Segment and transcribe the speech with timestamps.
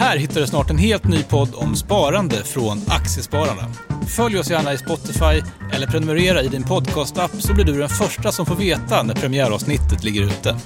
[0.00, 3.68] Här hittar du snart en helt ny podd om sparande från Aktiespararna.
[4.08, 5.42] Följ oss gärna i Spotify
[5.72, 10.04] eller prenumerera i din podcastapp så blir du den första som får veta när premiäravsnittet
[10.04, 10.56] ligger ute.